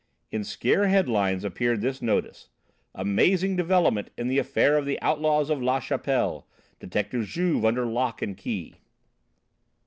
In 0.31 0.43
scare 0.43 0.87
headlines 0.87 1.43
appeared 1.43 1.81
this 1.81 2.01
notice 2.01 2.49
"Amazing 2.95 3.55
development 3.55 4.09
in 4.17 4.27
the 4.29 4.39
affair 4.39 4.75
of 4.75 4.83
the 4.87 4.99
Outlaws 4.99 5.51
of 5.51 5.61
La 5.61 5.79
Chapelle. 5.79 6.47
Detective 6.79 7.27
Juve 7.27 7.63
under 7.63 7.85
lock 7.85 8.23
and 8.23 8.35
key." 8.35 8.77